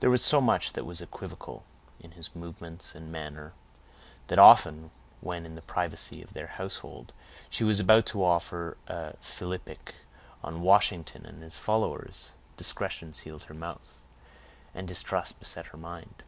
[0.00, 1.64] There was so much that was equivocal
[2.00, 3.52] in his movements and manner,
[4.28, 7.12] that often, when, in the privacy of their household,
[7.50, 9.96] she was about to offer a philippic
[10.42, 14.02] on Washington and his followers, discretion sealed her mouth,
[14.74, 16.22] and distrust beset her mind.